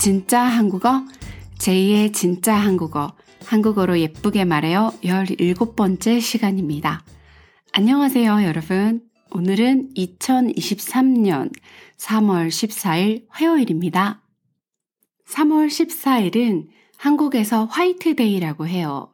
[0.00, 1.04] 진짜 한국어,
[1.58, 3.12] 제2의 진짜 한국어,
[3.44, 4.94] 한국어로 예쁘게 말해요.
[5.04, 7.04] 17번째 시간입니다.
[7.74, 9.02] 안녕하세요, 여러분.
[9.30, 11.52] 오늘은 2023년
[11.98, 14.22] 3월 14일 화요일입니다.
[15.28, 19.12] 3월 14일은 한국에서 화이트데이라고 해요.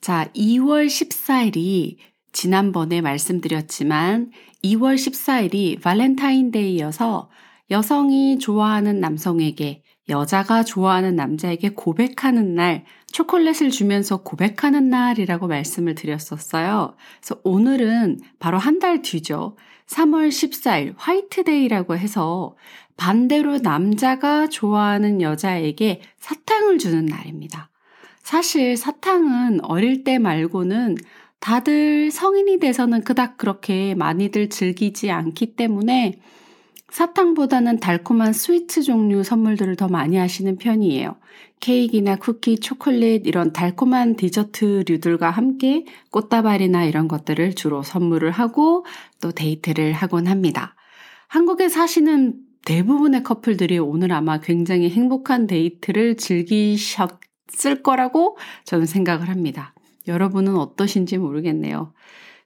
[0.00, 1.96] 자, 2월 14일이
[2.30, 4.30] 지난번에 말씀드렸지만
[4.62, 7.28] 2월 14일이 발렌타인데이여서
[7.72, 16.94] 여성이 좋아하는 남성에게 여자가 좋아하는 남자에게 고백하는 날, 초콜릿을 주면서 고백하는 날이라고 말씀을 드렸었어요.
[17.20, 19.56] 그래서 오늘은 바로 한 달 뒤죠.
[19.86, 22.56] 3월 14일 화이트데이라고 해서
[22.96, 27.68] 반대로 남자가 좋아하는 여자에게 사탕을 주는 날입니다.
[28.22, 30.96] 사실 사탕은 어릴 때 말고는
[31.40, 36.20] 다들 성인이 돼서는 그닥 그렇게 많이들 즐기지 않기 때문에
[36.90, 41.16] 사탕보다는 달콤한 sweet 종류 선물들을 더 많이 하시는 편이에요.
[41.60, 48.84] 케이크나 쿠키, 초콜릿 이런 달콤한 디저트류들과 함께 꽃다발이나 이런 것들을 주로 선물을 하고
[49.20, 50.74] 또 데이트를 하곤 합니다.
[51.28, 59.74] 한국에 사시는 대부분의 커플들이 오늘 아마 굉장히 행복한 데이트를 즐기셨을 거라고 저는 생각을 합니다.
[60.08, 61.92] 여러분은 어떠신지 모르겠네요.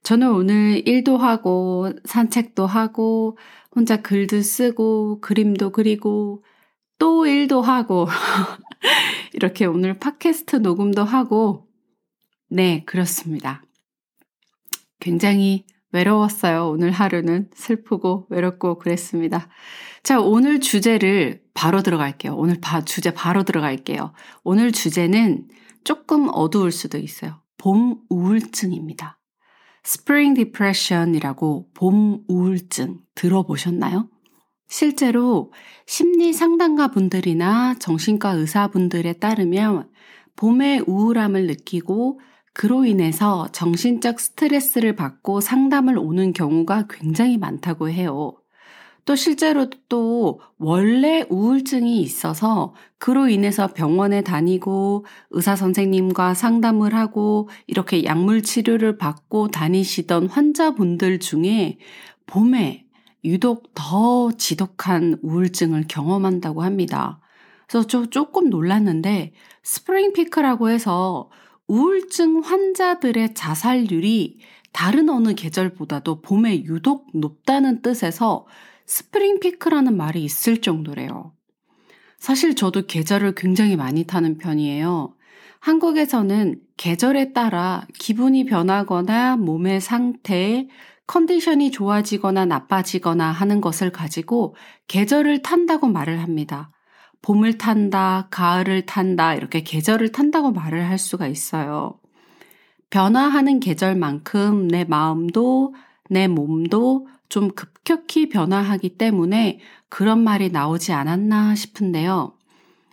[0.04, 3.38] 저는 오늘 일도 하고 산책도 하고
[3.74, 6.44] 혼자 글도 쓰고 그림도 그리고
[6.98, 8.06] 또 일도 하고
[9.32, 11.66] 이렇게 오늘 팟캐스트 녹음도 하고
[12.48, 13.64] 네, 그렇습니다.
[15.00, 16.68] 굉장히 외로웠어요.
[16.68, 19.48] 오늘 하루는 슬프고 외롭고 그랬습니다.
[20.02, 22.34] 자, 오늘 주제를 바로 들어갈게요.
[22.36, 24.12] 오늘 바, 주제 바로 들어갈게요.
[24.42, 25.48] 오늘 주제는
[25.82, 27.40] 조금 어두울 수도 있어요.
[27.56, 29.18] 봄 우울증입니다.
[29.86, 34.08] Spring Depression이라고 봄 우울증 들어보셨나요?
[34.66, 35.52] 실제로
[35.86, 39.90] 심리 상담가 분들이나 정신과 의사분들에 따르면
[40.36, 42.20] 봄의 우울함을 느끼고
[42.54, 48.32] 그로 인해서 정신적 스트레스를 받고 상담을 오는 경우가 굉장히 많다고 해요.
[49.04, 58.04] 또 실제로 또 원래 우울증이 있어서 그로 인해서 병원에 다니고 의사 선생님과 상담을 하고 이렇게
[58.04, 61.78] 약물 치료를 받고 다니시던 환자분들 중에
[62.26, 62.86] 봄에
[63.24, 67.20] 유독 더 지독한 우울증을 경험한다고 합니다.
[67.66, 69.32] 그래서 저 조금 놀랐는데
[69.62, 71.30] spring peak라고 해서
[71.66, 74.38] 우울증 환자들의 자살률이
[74.72, 78.46] 다른 어느 계절보다도 봄에 유독 높다는 뜻에서
[78.86, 81.32] spring peak라는 말이 있을 정도래요.
[82.18, 85.14] 사실 저도 계절을 굉장히 많이 타는 편이에요.
[85.60, 90.68] 한국에서는 계절에 따라 기분이 변하거나 몸의 상태,
[91.06, 94.56] 컨디션이 좋아지거나 나빠지거나 하는 것을 가지고
[94.88, 96.70] 계절을 탄다고 말을 합니다.
[97.22, 101.98] 봄을 탄다, 가을을 탄다, 이렇게 계절을 탄다고 말을 할 수가 있어요.
[102.90, 105.74] 변화하는 계절만큼 내 마음도,
[106.10, 109.58] 내 몸도 좀 급격히 변화하기 때문에
[109.88, 112.34] 그런 말이 나오지 않았나 싶은데요.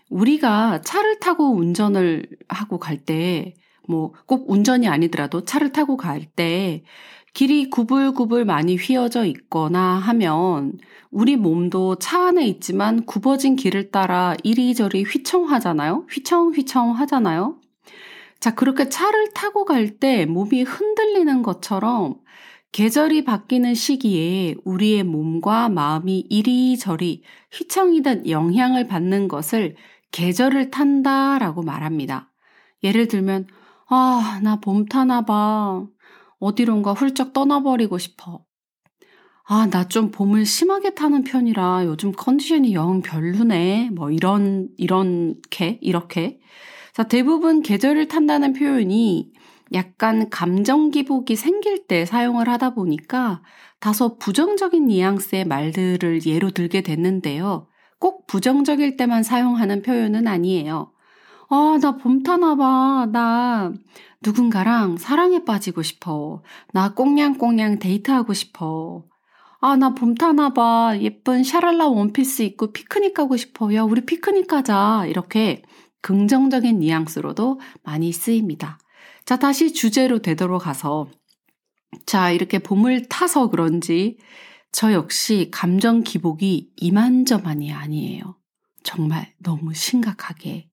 [0.10, 3.54] 우리가 차를 타고 운전을 하고 갈 때,
[3.88, 6.84] 뭐 꼭 운전이 아니더라도 차를 타고 갈 때
[7.34, 10.74] 길이 구불구불 많이 휘어져 있거나 하면
[11.12, 16.08] 우리 몸도 차 안에 있지만 굽어진 길을 따라 이리저리 휘청하잖아요?
[16.10, 17.58] 휘청휘청 하잖아요?
[18.40, 22.16] 자, 그렇게 차를 타고 갈 때 몸이 흔들리는 것처럼
[22.72, 29.76] 계절이 바뀌는 시기에 우리의 몸과 마음이 이리저리 휘청이듯 영향을 받는 것을
[30.12, 32.32] 계절을 탄다 라고 말합니다.
[32.84, 33.48] 예를 들면,
[33.90, 35.86] 아, 나 봄 타나 봐.
[36.40, 38.44] 어디론가 훌쩍 떠나버리고 싶어.
[39.44, 43.90] 아, 나 좀 봄을 심하게 타는 편이라 요즘 컨디션이 영 별로네.
[43.94, 46.40] 뭐 이런, 이렇게, 이렇게.
[46.94, 49.32] 자, 대부분 계절을 탄다는 표현이
[49.74, 53.42] 약간 감정 기복이 생길 때 사용을 하다 보니까
[53.80, 57.68] 다소 부정적인 뉘앙스의 말들을 예로 들게 됐는데요.
[58.00, 60.92] 꼭 부정적일 때만 사용하는 표현은 아니에요.
[61.50, 63.08] 아, 나 봄 타나 봐.
[63.12, 63.72] 나
[64.24, 66.44] 누군가랑 사랑에 빠지고 싶어.
[66.74, 69.04] 나 꽁냥꽁냥 데이트하고 싶어.
[69.60, 70.98] 아, 나 봄 타나 봐.
[71.00, 73.74] 예쁜 샤랄라 원피스 입고 피크닉 가고 싶어.
[73.76, 75.06] 야, 우리 피크닉 가자.
[75.08, 75.62] 이렇게
[76.02, 78.80] 긍정적인 뉘앙스로도 많이 쓰입니다.
[79.32, 81.08] 자, 다시 주제로 되돌아가서
[82.06, 84.18] 자, 이렇게 봄을 타서 그런지
[84.74, 88.38] 저 역시 감정 기복이 이만저만이 아니에요.
[88.84, 90.68] 정말 너무 심각하게.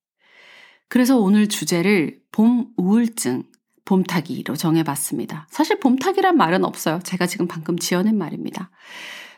[0.88, 3.44] 그래서 오늘 주제를 봄 우울증,
[3.84, 5.46] 봄타기로 정해봤습니다.
[5.52, 6.98] 사실 봄타기란 말은 없어요.
[7.04, 8.72] 제가 지금 방금 지어낸 말입니다.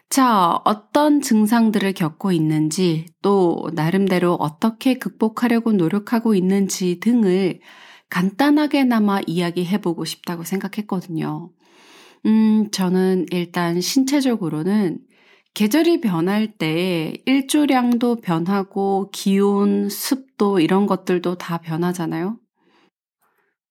[0.09, 7.61] 자, 어떤 증상들을 겪고 있는지, 또 나름대로 어떻게 극복하려고 노력하고 있는지 등을
[8.11, 11.51] 간단하게나마 이야기해보고 싶다고 생각했거든요.
[12.27, 14.99] 음, 저는 일단 신체적으로는
[15.55, 22.39] 계절이 변할 때 일조량도 변하고 기온, 습도 이런 것들도 다 변하잖아요.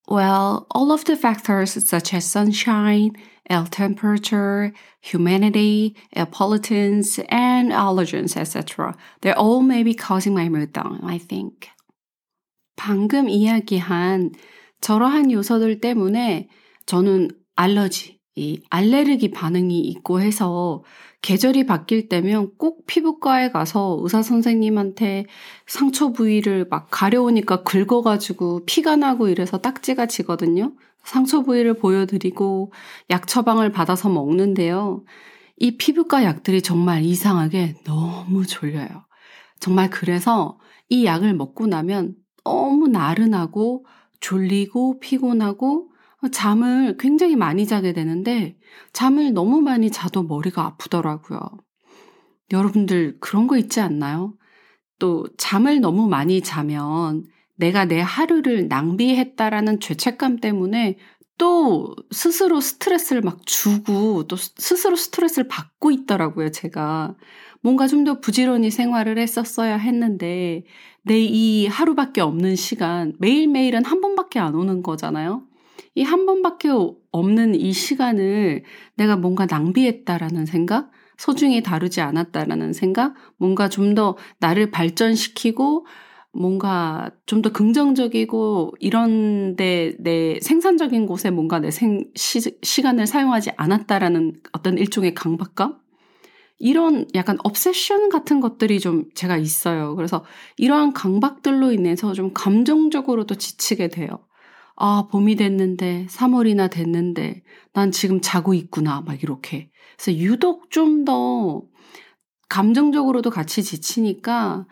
[0.09, 3.11] Well, all of the factors such as sunshine,
[3.49, 8.95] air temperature, humidity, air pollutants, and allergens, etc.
[9.21, 11.69] They all may be causing my mood down, I think.
[12.79, 14.31] 방금 이야기한
[14.79, 16.47] 저러한 요소들 때문에
[16.85, 17.27] 저는
[17.57, 20.81] 알러지, 이 알레르기 반응이 있고 해서
[21.21, 25.25] 계절이 바뀔 때면 꼭 피부과에 가서 의사 선생님한테
[25.67, 30.71] 상처 부위를 막 가려우니까 긁어가지고 피가 나고 이래서 딱지가 지거든요.
[31.03, 32.71] 상처 부위를 보여드리고
[33.09, 35.03] 약 처방을 받아서 먹는데요.
[35.57, 39.05] 이 피부과 약들이 정말 이상하게 너무 졸려요.
[39.59, 42.15] 정말 그래서 이 약을 먹고 나면
[42.49, 43.85] 너무 나른하고
[44.19, 45.91] 졸리고 피곤하고
[46.31, 48.57] 잠을 굉장히 많이 자게 되는데
[48.91, 51.39] 잠을 너무 많이 자도 머리가 아프더라고요.
[52.51, 54.33] 여러분들 그런 거 있지 않나요?
[54.97, 57.23] 또 잠을 너무 많이 자면
[57.55, 60.97] 내가 내 하루를 낭비했다라는 죄책감 때문에
[61.39, 67.15] 또 스스로 스트레스를 막 주고 또 스스로 스트레스를 받고 있더라고요, 제가.
[67.61, 70.65] 뭔가 좀 더 부지런히 생활을 했었어야 했는데
[71.03, 75.43] 내 이 하루밖에 없는 시간, 매일매일은 한 번밖에 안 오는 거잖아요.
[75.95, 76.69] 이 한 번밖에
[77.11, 78.63] 없는 이 시간을
[78.95, 85.85] 내가 뭔가 낭비했다라는 생각, 소중히 다루지 않았다라는 생각, 뭔가 좀 더 나를 발전시키고
[86.33, 94.33] 뭔가 좀 더 긍정적이고 이런데 내 생산적인 곳에 뭔가 내 생, 시, 시간을 사용하지 않았다라는
[94.53, 95.77] 어떤 일종의 강박감?
[96.59, 99.95] 이런 약간 obsession 같은 것들이 좀 제가 있어요.
[99.95, 100.25] 그래서
[100.57, 104.09] 이러한 강박들로 인해서 좀 감정적으로도 지치게 돼요.
[104.75, 107.43] 아, 봄이 됐는데, 3월이나 됐는데,
[107.73, 109.69] 난 지금 자고 있구나, 막 이렇게.
[109.97, 111.63] 그래서 유독 좀 더
[112.49, 114.65] 감정적으로도 같이 지치니까,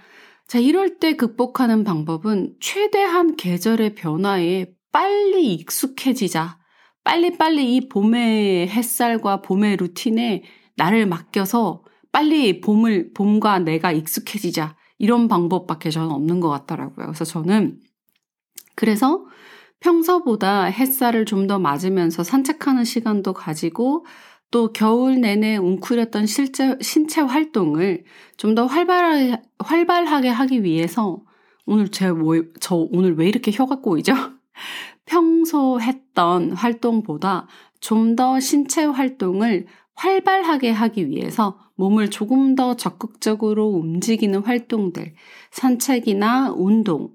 [0.48, 6.60] 자, 이럴 때 극복하는 방법은 최대한 계절의 변화에 빨리 익숙해지자.
[7.04, 10.44] 빨리빨리 이 봄의 햇살과 봄의 루틴에
[10.78, 14.76] 나를 맡겨서 빨리 봄을, 봄과 내가 익숙해지자.
[15.00, 17.08] 이런 방법밖에 저는 없는 것 같더라고요.
[17.08, 17.80] 그래서 저는,
[18.76, 19.26] 그래서
[19.82, 24.06] 평소보다 햇살을 좀 더 맞으면서 산책하는 시간도 가지고
[24.52, 28.04] 또 겨울 내내 웅크렸던 실제, 신체 활동을
[28.38, 31.22] 좀 더 활발하게, 활발하게 하기 위해서
[31.66, 34.14] 오늘 제 뭐, 저 오늘 왜 이렇게 혀가 꼬이죠?
[35.06, 37.48] 평소 했던 활동보다
[37.82, 45.14] 좀 더 신체 활동을 활발하게 하기 위해서 몸을 조금 더 적극적으로 움직이는 활동들,
[45.52, 47.12] 산책이나 운동,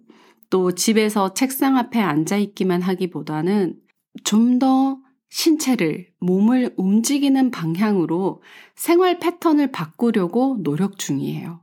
[0.50, 3.76] 또 집에서 책상 앞에 앉아 있기만 하기보다는
[4.25, 4.99] 좀 더
[5.32, 8.43] 신체를, 몸을 움직이는 방향으로
[8.75, 11.61] 생활 패턴을 바꾸려고 노력 중이에요.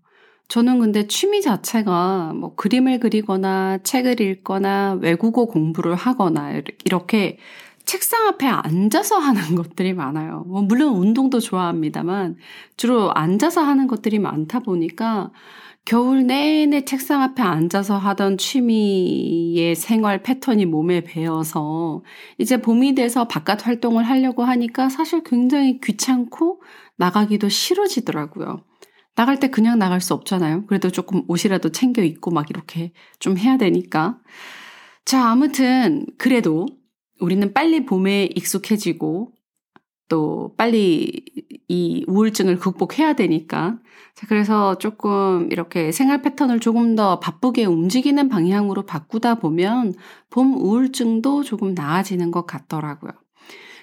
[0.48, 6.52] 저는 근데 취미 자체가 뭐 그림을 그리거나 책을 읽거나 외국어 공부를 하거나
[6.84, 7.38] 이렇게
[7.86, 10.46] 책상 앞에 앉아서 하는 것들이 많아요.
[10.48, 12.38] 뭐 물론 운동도 좋아합니다만
[12.76, 15.30] 주로 앉아서 하는 것들이 많다 보니까
[15.86, 22.04] 겨울 내내 책상 앞에 앉아서 하던 취미의 생활 패턴이 몸에 배어서
[22.38, 26.62] 이제 봄이 돼서 바깥 활동을 하려고 하니까 사실 굉장히 귀찮고
[26.98, 28.64] 나가기도 싫어지더라고요.
[29.16, 30.66] 나갈 때 그냥 나갈 수 없잖아요.
[30.68, 34.20] 그래도 조금 옷이라도 챙겨 입고 막 이렇게 좀 해야 되니까.
[35.06, 36.68] 자, 아무튼 그래도
[37.20, 39.34] 우리는 빨리 봄에 익숙해지고
[40.10, 41.24] 또 빨리
[41.70, 43.78] 이 우울증을 극복해야 되니까.
[44.16, 49.94] 자, 그래서 조금 이렇게 생활 패턴을 조금 더 바쁘게 움직이는 방향으로 바꾸다 보면
[50.30, 53.12] 봄 우울증도 조금 나아지는 것 같더라고요.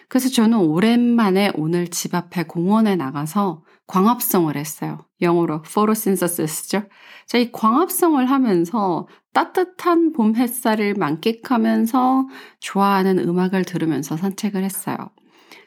[0.08, 4.98] 그래서 저는 오랜만에 오늘 집 앞에 공원에 나가서 광합성을 했어요.
[5.20, 6.82] 영어로 photosynthesis죠.
[7.26, 12.28] 자, 이 광합성을 하면서 따뜻한 봄 햇살을 만끽하면서
[12.60, 14.96] 좋아하는 음악을 들으면서 산책을 했어요.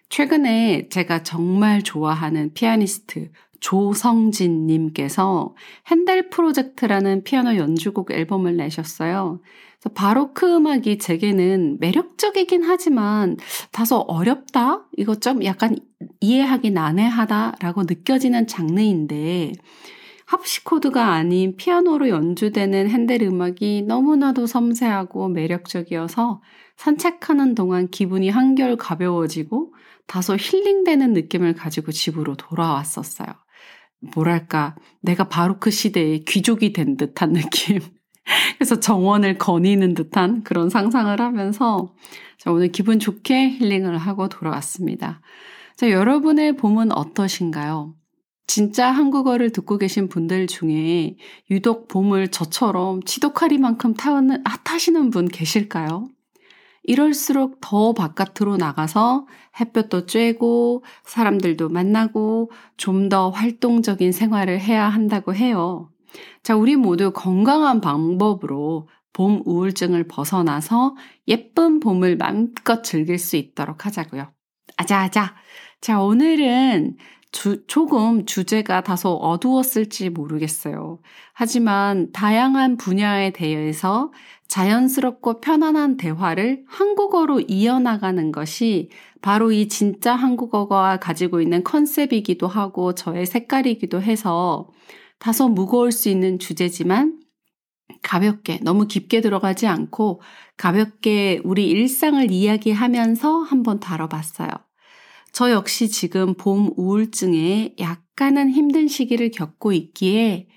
[0.10, 5.54] 최근에 제가 정말 좋아하는 피아니스트 조성진 님께서
[5.88, 9.42] 핸델 프로젝트라는 피아노 연주곡 앨범을 내셨어요.
[9.94, 13.38] 바로크 음악이 제게는 매력적이긴 하지만
[13.72, 14.86] 다소 어렵다?
[14.98, 15.78] 이거 좀 약간
[16.20, 19.54] 이해하기 난해하다라고 느껴지는 장르인데
[20.26, 26.42] 합시코드가 아닌 피아노로 연주되는 핸델 음악이 너무나도 섬세하고 매력적이어서
[26.76, 29.74] 산책하는 동안 기분이 한결 가벼워지고
[30.10, 33.28] 다소 힐링되는 느낌을 가지고 집으로 돌아왔었어요.
[34.16, 37.80] 뭐랄까, 내가 바로 그 시대의 귀족이 된 듯한 느낌.
[38.58, 41.94] 그래서 정원을 거니는 듯한 그런 상상을 하면서
[42.40, 45.22] 자, 오늘 기분 좋게 힐링을 하고 돌아왔습니다.
[45.76, 47.94] 자, 여러분의 봄은 어떠신가요?
[48.48, 51.18] 진짜 한국어를 듣고 계신 분들 중에
[51.52, 56.08] 유독 봄을 저처럼 치도카리만큼 타는, 아, 타시는 분 계실까요?
[56.90, 59.28] 이럴수록 더 바깥으로 나가서
[59.60, 65.92] 햇볕도 쬐고 사람들도 만나고 좀 더 활동적인 생활을 해야 한다고 해요.
[66.42, 70.96] 자, 우리 모두 건강한 방법으로 봄 우울증을 벗어나서
[71.28, 74.32] 예쁜 봄을 마음껏 즐길 수 있도록 하자고요.
[74.78, 75.36] 아자아자.
[75.82, 76.98] 자, 오늘은
[77.32, 81.00] 주, 조금 주제가 다소 어두웠을지 모르겠어요.
[81.34, 84.12] 하지만 다양한 분야에 대해서
[84.48, 88.90] 자연스럽고 편안한 대화를 한국어로 이어나가는 것이
[89.22, 94.70] 바로 이 진짜 한국어가 가지고 있는 컨셉이기도 하고 저의 색깔이기도 해서
[95.20, 97.22] 다소 무거울 수 있는 주제지만
[98.02, 100.22] 가볍게, 너무 깊게 들어가지 않고
[100.58, 104.50] 가볍게 우리 일상을 이야기하면서 한번 다뤄봤어요.
[105.32, 110.48] 저 역시 지금 봄 우울증에 약간은 힘든 시기를 겪고 있기에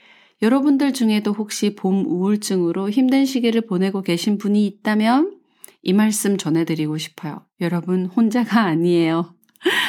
[0.43, 5.39] 여러분들 중에도 혹시 봄 우울증으로 힘든 시기를 보내고 계신 분이 있다면
[5.83, 7.47] 이 말씀 전해드리고 싶어요.
[7.61, 9.35] 여러분 혼자가 아니에요.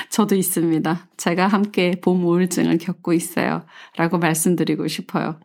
[0.09, 1.09] 저도 있습니다.
[1.17, 3.65] 제가 함께 봄 우울증을 겪고 있어요.
[3.97, 5.39] 라고 말씀드리고 싶어요.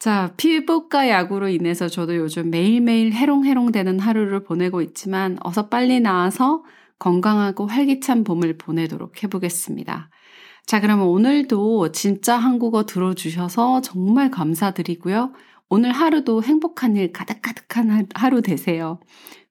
[0.00, 6.64] 자, 피부과 약으로 인해서 저도 요즘 매일매일 해롱해롱 되는 하루를 보내고 있지만 어서 빨리 나와서
[7.00, 10.10] 건강하고 활기찬 봄을 보내도록 해보겠습니다.
[10.66, 15.32] 자, 그러면 오늘도 진짜 한국어 들어주셔서 정말 감사드리고요.
[15.68, 19.00] 오늘 하루도 행복한 일 가득가득한 하루 되세요.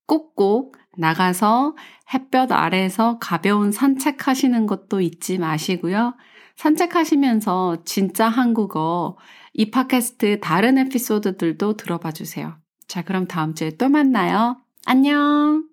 [0.05, 1.75] 꼭꼭 나가서
[2.13, 6.15] 햇볕 아래에서 가벼운 산책하시는 것도 잊지 마시고요.
[6.55, 9.17] 산책하시면서 진짜 한국어
[9.53, 12.57] 이 팟캐스트 다른 에피소드들도 들어봐 주세요.
[12.87, 14.57] 자, 그럼 다음 주에 또 만나요.
[14.85, 15.68] 안녕!